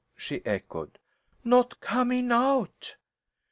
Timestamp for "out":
2.31-2.95